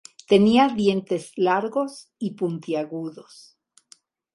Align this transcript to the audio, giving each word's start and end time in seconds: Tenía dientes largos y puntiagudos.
Tenía 0.27 0.67
dientes 0.69 1.31
largos 1.35 2.09
y 2.17 2.31
puntiagudos. 2.33 3.59